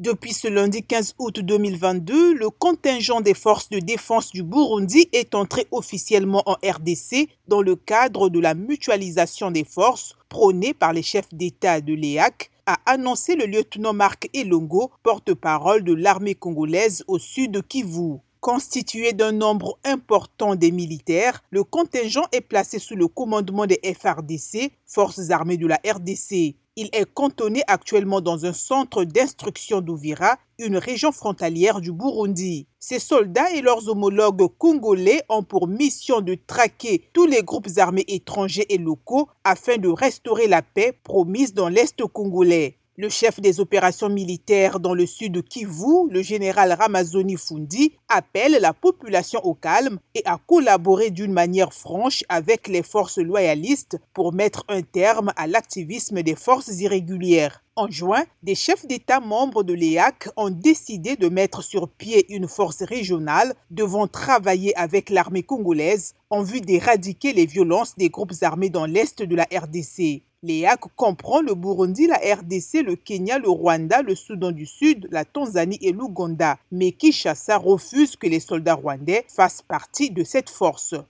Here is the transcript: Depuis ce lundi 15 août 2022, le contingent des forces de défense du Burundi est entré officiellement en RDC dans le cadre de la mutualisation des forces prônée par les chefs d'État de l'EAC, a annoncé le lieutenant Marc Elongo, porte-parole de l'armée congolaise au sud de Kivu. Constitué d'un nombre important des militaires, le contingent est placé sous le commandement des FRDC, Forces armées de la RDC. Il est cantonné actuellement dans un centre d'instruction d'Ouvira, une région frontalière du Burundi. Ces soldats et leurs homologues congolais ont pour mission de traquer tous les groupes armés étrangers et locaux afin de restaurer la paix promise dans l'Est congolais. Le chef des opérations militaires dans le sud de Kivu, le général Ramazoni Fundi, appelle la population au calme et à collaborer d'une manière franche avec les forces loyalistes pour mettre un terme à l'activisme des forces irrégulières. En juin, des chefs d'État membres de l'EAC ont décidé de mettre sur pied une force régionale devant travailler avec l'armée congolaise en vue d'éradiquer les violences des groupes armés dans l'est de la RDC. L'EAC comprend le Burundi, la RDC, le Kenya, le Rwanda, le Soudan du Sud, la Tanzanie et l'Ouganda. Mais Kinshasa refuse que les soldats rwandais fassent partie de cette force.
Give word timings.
Depuis 0.00 0.32
ce 0.32 0.48
lundi 0.48 0.82
15 0.82 1.16
août 1.18 1.40
2022, 1.40 2.32
le 2.32 2.48
contingent 2.48 3.20
des 3.20 3.34
forces 3.34 3.68
de 3.68 3.80
défense 3.80 4.30
du 4.30 4.42
Burundi 4.42 5.10
est 5.12 5.34
entré 5.34 5.66
officiellement 5.72 6.42
en 6.46 6.54
RDC 6.54 7.28
dans 7.48 7.60
le 7.60 7.76
cadre 7.76 8.30
de 8.30 8.40
la 8.40 8.54
mutualisation 8.54 9.50
des 9.50 9.64
forces 9.64 10.16
prônée 10.30 10.72
par 10.72 10.94
les 10.94 11.02
chefs 11.02 11.28
d'État 11.34 11.82
de 11.82 11.92
l'EAC, 11.92 12.50
a 12.64 12.78
annoncé 12.86 13.34
le 13.34 13.44
lieutenant 13.44 13.92
Marc 13.92 14.30
Elongo, 14.32 14.90
porte-parole 15.02 15.84
de 15.84 15.92
l'armée 15.92 16.34
congolaise 16.34 17.04
au 17.06 17.18
sud 17.18 17.50
de 17.50 17.60
Kivu. 17.60 18.20
Constitué 18.40 19.12
d'un 19.12 19.32
nombre 19.32 19.78
important 19.84 20.56
des 20.56 20.70
militaires, 20.70 21.42
le 21.50 21.62
contingent 21.62 22.24
est 22.32 22.40
placé 22.40 22.78
sous 22.78 22.96
le 22.96 23.06
commandement 23.06 23.66
des 23.66 23.78
FRDC, 23.84 24.72
Forces 24.86 25.28
armées 25.28 25.58
de 25.58 25.66
la 25.66 25.78
RDC. 25.86 26.56
Il 26.82 26.88
est 26.94 27.04
cantonné 27.12 27.62
actuellement 27.66 28.22
dans 28.22 28.46
un 28.46 28.54
centre 28.54 29.04
d'instruction 29.04 29.82
d'Ouvira, 29.82 30.38
une 30.58 30.78
région 30.78 31.12
frontalière 31.12 31.82
du 31.82 31.92
Burundi. 31.92 32.68
Ces 32.78 32.98
soldats 32.98 33.52
et 33.52 33.60
leurs 33.60 33.90
homologues 33.90 34.48
congolais 34.56 35.22
ont 35.28 35.42
pour 35.42 35.68
mission 35.68 36.22
de 36.22 36.38
traquer 36.46 37.10
tous 37.12 37.26
les 37.26 37.42
groupes 37.42 37.68
armés 37.76 38.06
étrangers 38.08 38.64
et 38.70 38.78
locaux 38.78 39.28
afin 39.44 39.76
de 39.76 39.90
restaurer 39.90 40.48
la 40.48 40.62
paix 40.62 40.98
promise 41.04 41.52
dans 41.52 41.68
l'Est 41.68 42.02
congolais. 42.06 42.78
Le 43.00 43.08
chef 43.08 43.40
des 43.40 43.60
opérations 43.60 44.10
militaires 44.10 44.78
dans 44.78 44.92
le 44.92 45.06
sud 45.06 45.32
de 45.32 45.40
Kivu, 45.40 46.10
le 46.10 46.20
général 46.20 46.70
Ramazoni 46.74 47.38
Fundi, 47.38 47.94
appelle 48.10 48.58
la 48.60 48.74
population 48.74 49.40
au 49.42 49.54
calme 49.54 49.98
et 50.14 50.20
à 50.26 50.36
collaborer 50.46 51.10
d'une 51.10 51.32
manière 51.32 51.72
franche 51.72 52.24
avec 52.28 52.68
les 52.68 52.82
forces 52.82 53.16
loyalistes 53.16 53.98
pour 54.12 54.34
mettre 54.34 54.66
un 54.68 54.82
terme 54.82 55.32
à 55.36 55.46
l'activisme 55.46 56.22
des 56.22 56.34
forces 56.34 56.78
irrégulières. 56.78 57.64
En 57.80 57.90
juin, 57.90 58.24
des 58.42 58.54
chefs 58.54 58.86
d'État 58.86 59.20
membres 59.20 59.62
de 59.62 59.72
l'EAC 59.72 60.28
ont 60.36 60.50
décidé 60.50 61.16
de 61.16 61.30
mettre 61.30 61.62
sur 61.62 61.88
pied 61.88 62.26
une 62.28 62.46
force 62.46 62.82
régionale 62.82 63.54
devant 63.70 64.06
travailler 64.06 64.76
avec 64.76 65.08
l'armée 65.08 65.42
congolaise 65.42 66.14
en 66.28 66.42
vue 66.42 66.60
d'éradiquer 66.60 67.32
les 67.32 67.46
violences 67.46 67.96
des 67.96 68.10
groupes 68.10 68.34
armés 68.42 68.68
dans 68.68 68.84
l'est 68.84 69.22
de 69.22 69.34
la 69.34 69.44
RDC. 69.44 70.20
L'EAC 70.42 70.80
comprend 70.94 71.40
le 71.40 71.54
Burundi, 71.54 72.06
la 72.06 72.16
RDC, 72.16 72.82
le 72.82 72.96
Kenya, 72.96 73.38
le 73.38 73.48
Rwanda, 73.48 74.00
le 74.00 74.14
Soudan 74.14 74.52
du 74.52 74.64
Sud, 74.64 75.06
la 75.10 75.26
Tanzanie 75.26 75.78
et 75.80 75.92
l'Ouganda. 75.92 76.58
Mais 76.72 76.92
Kinshasa 76.92 77.58
refuse 77.58 78.16
que 78.16 78.26
les 78.26 78.40
soldats 78.40 78.74
rwandais 78.74 79.24
fassent 79.28 79.60
partie 79.60 80.10
de 80.10 80.24
cette 80.24 80.48
force. 80.48 80.94